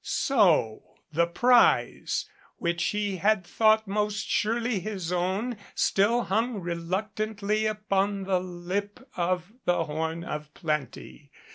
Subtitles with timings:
[0.03, 8.23] So the prize, which he had thought most surely his own, still hung reluctantly upon
[8.23, 11.29] the lip of the horn of plenty.